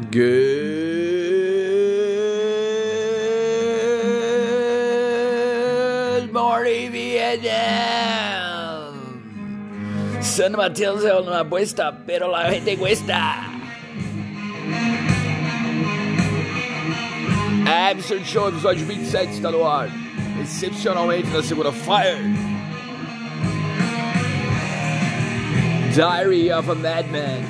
[0.00, 0.22] Good
[6.32, 8.94] morning, Vietnam.
[10.22, 13.50] San Mateus é uma boesta, pero la gente cuesta.
[17.66, 19.90] Absurd Show, episódio 27 está no ar.
[20.40, 22.16] Excepcionalmente na segunda Fire.
[25.94, 27.44] Diary of a Madman.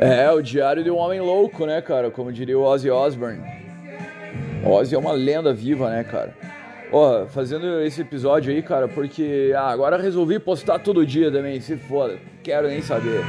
[0.00, 2.08] É, o diário de um homem louco, né, cara?
[2.08, 3.42] Como diria o Ozzy Osbourne.
[4.64, 6.32] Ozzy é uma lenda viva, né, cara?
[6.92, 11.76] Ó, fazendo esse episódio aí, cara, porque ah, agora resolvi postar todo dia também, se
[11.76, 12.16] foda.
[12.44, 13.24] Quero nem saber.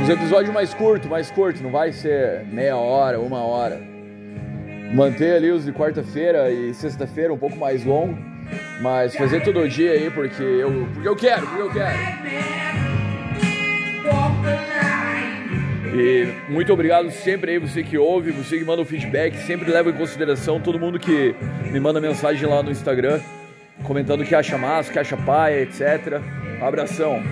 [0.00, 3.80] Uns episódios mais curtos, mais curtos, não vai ser meia hora, uma hora.
[4.94, 8.16] Manter ali os de quarta-feira e sexta-feira um pouco mais longo,
[8.80, 11.98] mas fazer todo dia aí porque eu, porque eu quero, porque eu quero.
[15.94, 19.88] E muito obrigado sempre aí você que ouve, você que manda o feedback, sempre leva
[19.88, 21.34] em consideração todo mundo que
[21.72, 23.18] me manda mensagem lá no Instagram,
[23.82, 26.20] comentando que acha massa, que acha paia, etc.
[26.60, 27.22] Abração.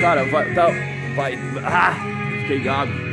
[0.00, 0.68] Cara, vai, tá,
[1.14, 1.94] vai, ah,
[2.42, 3.05] fiquei gago.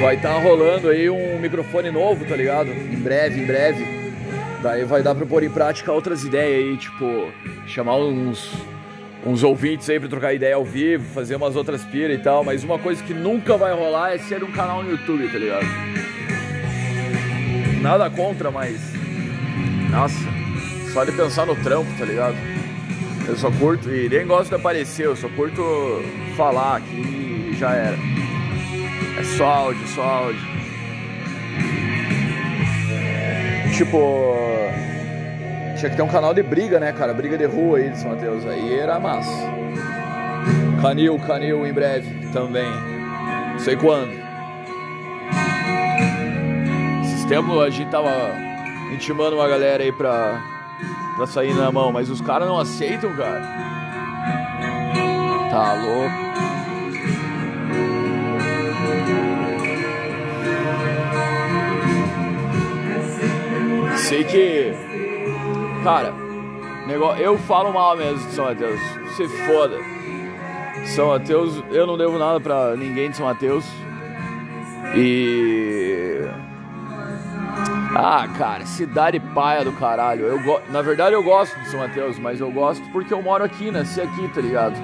[0.00, 2.70] Vai estar tá rolando aí um microfone novo, tá ligado?
[2.70, 3.84] Em breve, em breve.
[4.62, 7.32] Daí vai dar pra pôr em prática outras ideias aí, tipo,
[7.66, 8.52] chamar uns,
[9.26, 12.44] uns ouvintes aí pra trocar ideia ao vivo, fazer umas outras piras e tal.
[12.44, 15.66] Mas uma coisa que nunca vai rolar é ser um canal no YouTube, tá ligado?
[17.80, 18.80] Nada contra, mas.
[19.90, 20.14] Nossa,
[20.92, 22.36] só de pensar no trampo, tá ligado?
[23.26, 25.62] Eu só curto, e nem gosto de aparecer, eu só curto
[26.36, 28.17] falar aqui e já era.
[29.18, 30.40] É só áudio, só áudio.
[33.76, 34.36] Tipo,
[35.76, 37.12] tinha que ter um canal de briga, né, cara?
[37.12, 38.46] Briga de rua aí de São Mateus.
[38.46, 39.30] Aí era massa.
[40.80, 42.70] Canil, canil em breve também.
[43.52, 44.12] Não sei quando.
[47.02, 48.10] Esses tempos a gente tava
[48.94, 50.40] intimando uma galera aí pra
[51.16, 53.40] pra sair na mão, mas os caras não aceitam, cara.
[55.50, 56.47] Tá louco.
[64.08, 64.72] Sei que,
[65.84, 66.14] cara,
[66.86, 68.80] negócio, eu falo mal mesmo de São Mateus.
[69.14, 69.76] Se foda.
[70.86, 73.66] São Mateus, eu não devo nada pra ninguém de São Mateus.
[74.96, 76.22] E
[77.94, 80.24] ah, cara, cidade paia do caralho.
[80.24, 80.58] Eu go...
[80.70, 84.00] Na verdade eu gosto de São Mateus, mas eu gosto porque eu moro aqui, nasci
[84.00, 84.74] aqui, tá ligado?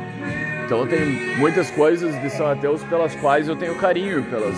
[0.67, 4.55] Então tem muitas coisas de São Mateus pelas quais eu tenho carinho, pelas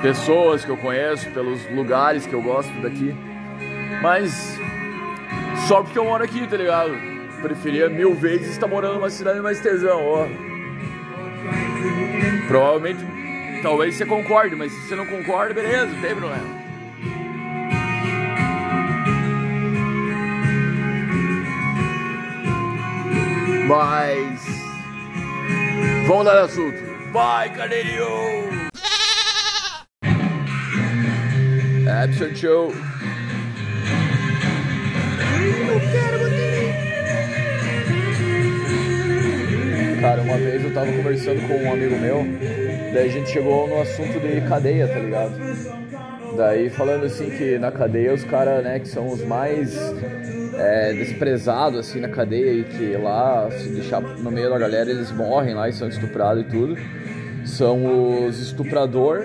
[0.00, 3.14] pessoas que eu conheço, pelos lugares que eu gosto daqui.
[4.02, 4.58] Mas
[5.68, 6.92] só porque eu moro aqui, tá ligado?
[7.40, 10.26] Preferia mil vezes estar morando numa cidade mais tesão, ó.
[12.48, 13.00] Provavelmente,
[13.62, 16.62] talvez você concorde, mas se você não concorda, beleza, não tem problema.
[23.68, 24.44] Mas.
[26.08, 26.76] Vamos dar assunto.
[27.12, 28.50] Vai, Carneirinho!
[32.02, 32.91] Absurd Show.
[40.02, 42.26] Cara, uma vez eu tava conversando com um amigo meu,
[42.92, 45.32] daí a gente chegou no assunto de cadeia, tá ligado?
[46.36, 49.94] Daí falando assim que na cadeia os caras, né, que são os mais
[50.58, 55.12] é, desprezados assim na cadeia e que lá, se deixar no meio da galera, eles
[55.12, 56.76] morrem lá e são estuprados e tudo.
[57.44, 59.22] São os estuprador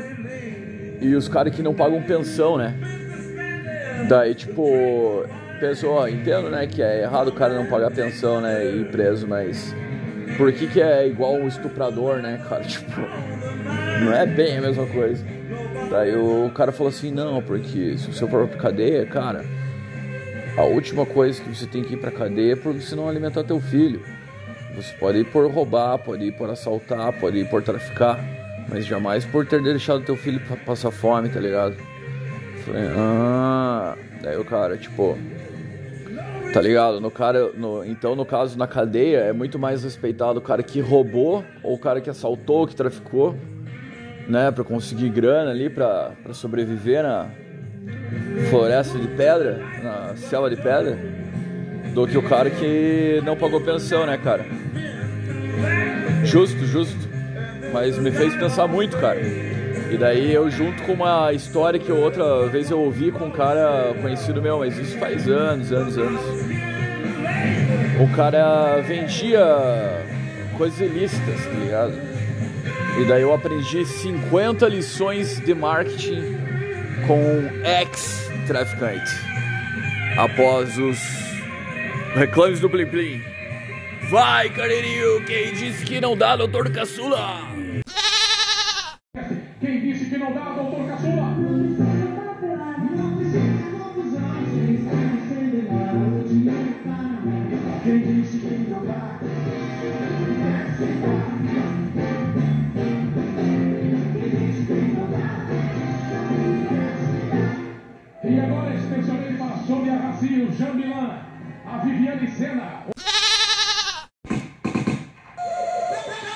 [1.01, 2.75] e os caras que não pagam pensão, né?
[4.07, 5.25] Daí, tipo,
[5.59, 8.91] pensou, ó, entendo, né, que é errado o cara não pagar pensão, né, e ir
[8.91, 9.75] preso, mas
[10.37, 12.63] por que que é igual um estuprador, né, cara?
[12.67, 13.01] Tipo,
[14.03, 15.25] não é bem a mesma coisa.
[15.89, 19.43] Daí o cara falou assim, não, porque se você for pra cadeia, cara,
[20.57, 23.43] a última coisa que você tem que ir pra cadeia é por você não alimentar
[23.43, 24.01] teu filho.
[24.75, 28.19] Você pode ir por roubar, pode ir por assaltar, pode ir por traficar,
[28.69, 31.75] mas jamais por ter deixado teu filho passar fome, tá ligado?
[32.65, 35.17] Falei, ah, daí o cara, tipo,
[36.53, 36.99] tá ligado?
[36.99, 40.79] No cara, no, então no caso na cadeia é muito mais respeitado o cara que
[40.79, 43.35] roubou ou o cara que assaltou, que traficou,
[44.27, 47.29] né, para conseguir grana ali, para sobreviver na
[48.49, 50.97] floresta de pedra, na selva de pedra,
[51.93, 54.45] do que o cara que não pagou pensão, né, cara?
[56.23, 57.07] Justo, justo.
[57.73, 59.19] mas me fez pensar muito, cara.
[59.89, 63.93] E daí eu junto com uma história que outra vez eu ouvi com um cara
[64.01, 66.21] conhecido meu, mas isso faz anos, anos, anos.
[67.99, 69.39] O cara vendia
[70.57, 71.93] coisas ilícitas, tá ligado?
[72.99, 76.35] E daí eu aprendi 50 lições de marketing
[77.05, 79.11] com um ex-traficante.
[80.17, 80.97] Após os
[82.15, 83.21] reclames do Plim Plim.
[84.09, 87.56] Vai, Carreirinho, quem disse que não dá, doutor Caçula?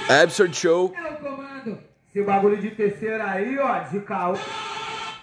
[0.09, 0.93] Absurd Show.
[0.95, 1.79] É o comando.
[2.09, 4.33] Esse bagulho de terceira aí, ó, de caô.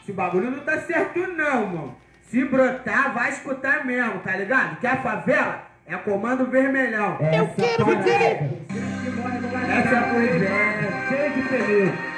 [0.03, 1.97] Esse bagulho não tá certo não, mano.
[2.23, 4.79] Se brotar, vai escutar mesmo, tá ligado?
[4.81, 7.19] Que a favela é comando vermelhão.
[7.21, 8.51] Eu quero ver.
[9.71, 12.09] Essa é a coisa, cheia de perigo.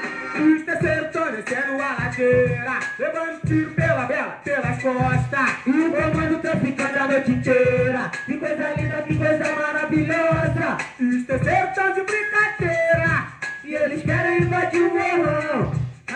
[0.40, 6.38] Os terceiros tão descendo a ladeira Levando tiro pela bela, pelas costas E o comando
[6.40, 12.02] traficando a noite inteira Que coisa linda, que coisa maravilhosa Os terceiros tão de
[14.70, 15.72] invadir o morrão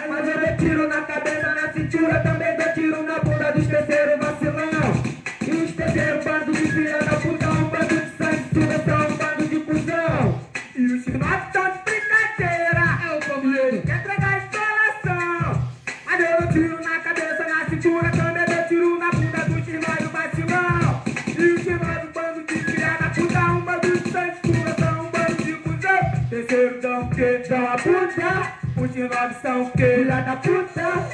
[0.08, 4.18] Mas eu dou tiro na cabeça, na cintura Também dou tiro na bunda dos terceiros
[4.18, 5.02] vacilão.
[5.46, 9.48] E os terceiros bando de filha da puta Um bando de sangue, são um bando
[9.48, 10.40] de cuzão.
[10.76, 15.68] E os nove tão de brincadeira É o comando Quer entregar instalação.
[16.06, 18.43] Mas eu dou tiro na cabeça, na cintura Também
[29.00, 29.70] nove são?
[29.70, 31.08] Filha da puta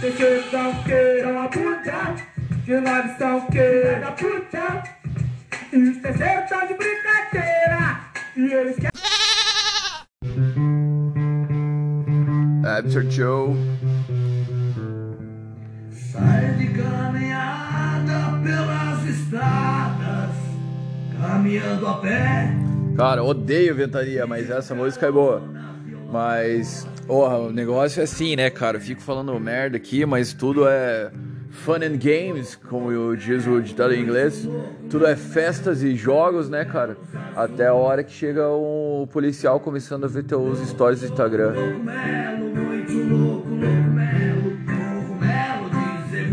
[0.00, 1.22] Terceiro dão o que?
[1.22, 2.14] Dão a puta
[2.62, 3.58] Os nove são o que?
[3.58, 4.82] Filha da puta
[5.72, 8.00] E os terceiros estão de brincadeira
[8.36, 8.96] E eles querem
[12.66, 13.56] Absurd Show.
[15.90, 20.30] Sai de caminhada pelas estradas,
[21.18, 22.50] caminhando a pé.
[22.96, 25.42] Cara, odeio ventaria, mas essa música é boa.
[26.12, 28.76] Mas, o negócio é assim, né, cara?
[28.76, 31.10] Eu fico falando merda aqui, mas tudo é
[31.50, 34.48] fun and games, como diz o ditado em inglês.
[34.90, 36.96] Tudo é festas e jogos, né, cara?
[37.34, 41.54] Até a hora que chega um policial começando a ver teus stories do Instagram.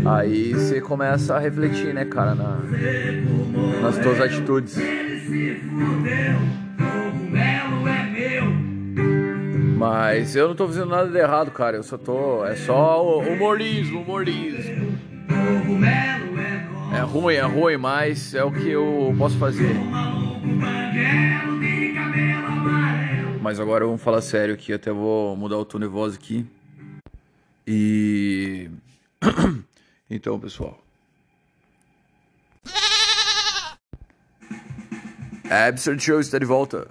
[0.04, 2.60] Aí você começa a refletir, né, cara, na,
[3.80, 4.76] nas tuas atitudes.
[9.84, 11.76] Mas eu não tô fazendo nada de errado, cara.
[11.76, 12.42] Eu só tô.
[12.46, 14.98] É só humorismo, humorismo.
[16.96, 19.76] É ruim, é ruim, mas é o que eu posso fazer.
[23.42, 26.46] Mas agora vamos falar sério aqui, até vou mudar o tom de voz aqui.
[27.66, 28.70] E.
[30.08, 30.80] então, pessoal.
[35.50, 36.88] Absurd Show está de volta.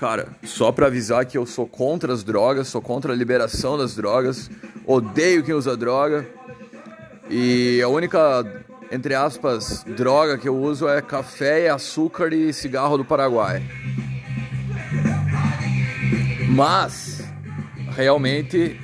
[0.00, 3.94] Cara, só pra avisar que eu sou contra as drogas, sou contra a liberação das
[3.94, 4.50] drogas,
[4.86, 6.26] odeio quem usa droga.
[7.28, 13.04] E a única, entre aspas, droga que eu uso é café, açúcar e cigarro do
[13.04, 13.62] Paraguai.
[16.48, 17.22] Mas
[17.94, 18.80] realmente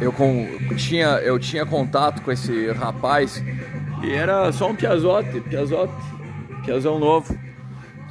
[0.00, 3.40] eu com, tinha eu tinha contato com esse rapaz
[4.02, 5.94] e era só um piazote, piazote,
[6.64, 7.43] piazão novo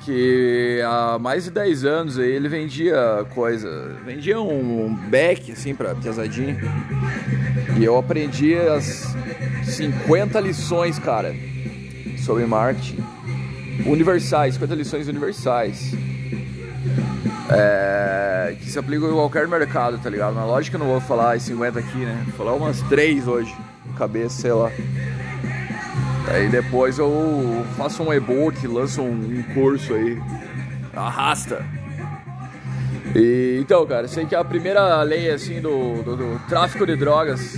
[0.03, 5.73] que há mais de 10 anos aí ele vendia coisa, vendia um, um beck assim
[5.73, 6.57] para piazadinha.
[7.79, 9.15] E eu aprendi as
[9.63, 11.33] 50 lições, cara,
[12.17, 13.03] sobre marketing
[13.85, 15.93] universais, 50 lições universais.
[17.49, 20.33] É, que se aplicam em qualquer mercado, tá ligado?
[20.33, 22.23] Na lógica eu não vou falar as 50 aqui, né?
[22.27, 23.55] Vou falar umas 3 hoje,
[23.97, 24.71] cabeça, sei lá.
[26.33, 30.19] Aí depois eu faço um e-book, lanço um, curso aí.
[30.95, 31.63] Arrasta!
[33.15, 37.55] E, então, cara, sei que a primeira lei, assim, do, do, do tráfico de drogas,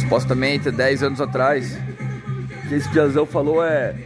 [0.00, 1.76] supostamente 10 anos atrás,
[2.68, 3.96] que esse piazão falou é...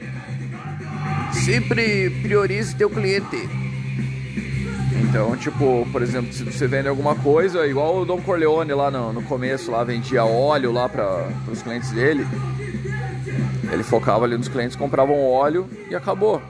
[1.32, 3.59] Sempre priorize teu cliente.
[5.08, 9.12] Então, tipo, por exemplo, se você vende alguma coisa, igual o Dom Corleone lá no,
[9.12, 12.26] no começo, lá vendia óleo lá para os clientes dele.
[13.72, 16.42] Ele focava ali nos clientes, compravam óleo e acabou.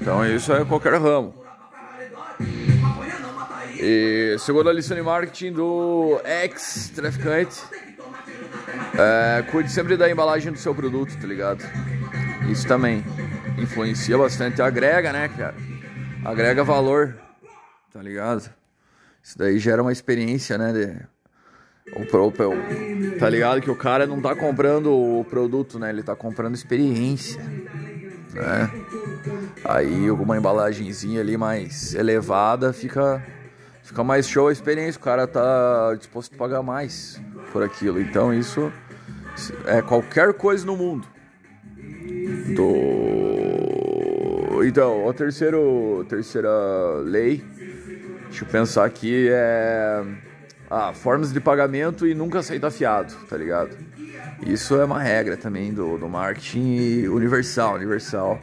[0.00, 1.34] Então isso é qualquer ramo.
[3.80, 7.62] E segundo a lição de marketing do ex-traficante,
[8.98, 11.64] é, cuide sempre da embalagem do seu produto, tá ligado?
[12.50, 13.04] Isso também
[13.56, 15.54] influencia bastante, agrega, né, cara?
[16.24, 17.14] Agrega valor,
[17.98, 18.48] tá ligado?
[19.20, 20.72] Isso daí gera uma experiência, né?
[20.72, 25.90] De, o, o, o, tá ligado que o cara não tá comprando o produto, né?
[25.90, 27.42] Ele tá comprando experiência,
[28.32, 28.70] né?
[29.64, 33.20] Aí alguma embalagenzinha ali mais elevada fica
[33.82, 37.20] fica mais show a experiência, o cara tá disposto a pagar mais
[37.52, 38.00] por aquilo.
[38.00, 38.72] Então isso
[39.66, 41.04] é qualquer coisa no mundo.
[42.54, 43.18] Do
[44.64, 46.48] então, a terceiro, terceira
[47.04, 47.44] lei,
[48.28, 50.02] deixa eu pensar aqui é
[50.70, 53.76] ah, formas de pagamento e nunca aceitar fiado, tá ligado?
[54.46, 58.38] Isso é uma regra também do, do marketing universal, universal,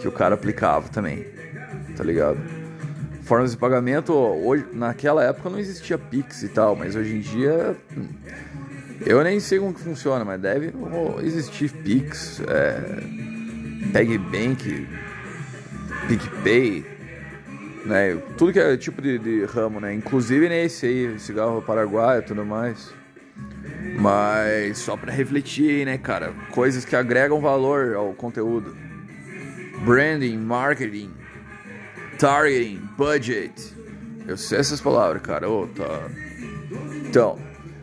[0.00, 1.26] que o cara aplicava também,
[1.96, 2.38] tá ligado?
[3.22, 7.76] Formas de pagamento, hoje, naquela época não existia Pix e tal, mas hoje em dia
[9.04, 10.72] eu nem sei como que funciona, mas deve
[11.22, 13.02] existir Pix, é,
[13.92, 14.88] PagBank,
[16.06, 16.97] PicPay,
[17.88, 18.16] né?
[18.36, 19.94] Tudo que é tipo de, de, ramo, né?
[19.94, 22.92] Inclusive nesse aí, cigarro paraguaio e tudo mais.
[23.98, 26.32] Mas só para refletir, né, cara?
[26.52, 28.76] Coisas que agregam valor ao conteúdo.
[29.84, 31.10] Branding, marketing,
[32.18, 33.52] targeting, budget.
[34.26, 35.48] Eu sei essas palavras, cara.
[35.48, 36.08] Oh, tá.
[37.06, 37.38] Então,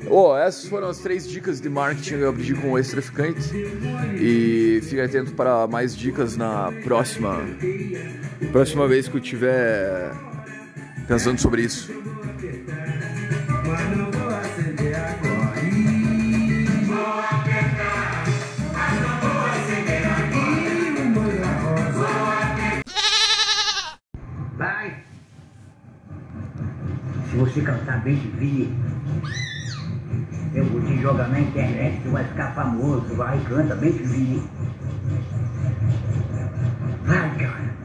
[0.10, 3.50] Oh, essas foram as três dicas de marketing que eu aprendi com o ex-traficante.
[4.20, 7.40] E fique atento para mais dicas na próxima
[8.52, 10.12] próxima vez que eu estiver
[11.08, 11.92] pensando sobre isso.
[24.58, 25.04] Vai!
[27.30, 28.70] Se você cantar bem de vir
[30.56, 34.42] eu vou te jogar na internet, tu vai ficar famoso, vai, canta bem que vi.
[37.04, 37.76] Vai, cara.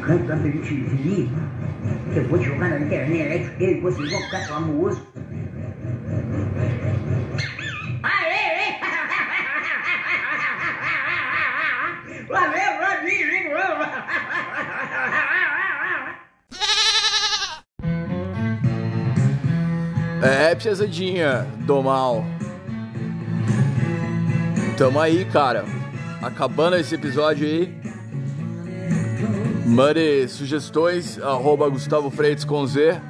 [0.00, 1.30] Canta bem que vi.
[2.14, 5.15] Eu vou te jogar na internet e vocês vão ficar famosos.
[20.66, 22.24] Pesadinha do mal.
[24.76, 25.64] Tamo aí, cara.
[26.20, 27.72] Acabando esse episódio aí.
[29.64, 33.00] Mande sugestões, arroba Gustavo Freitas com Z.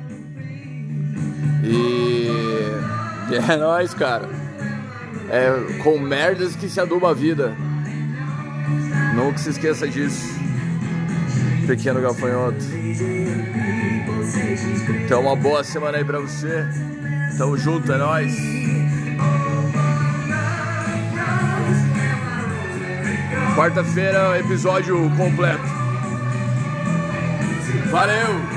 [1.64, 2.28] E
[3.50, 4.28] é nóis, cara.
[5.30, 7.56] É com merdas que se aduba a vida.
[9.14, 10.28] Nunca se esqueça disso.
[11.66, 12.66] Pequeno gafanhoto.
[15.06, 16.68] Então uma boa semana aí pra você.
[17.36, 18.34] Tamo junto, é nóis.
[23.54, 25.62] Quarta-feira, episódio completo.
[27.90, 28.55] Valeu!